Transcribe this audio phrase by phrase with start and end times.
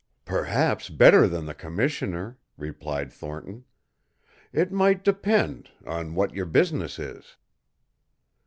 [0.25, 3.65] "Perhaps better than the Commissioner," replied Thornton.
[4.51, 7.35] "It might depend on what your business is."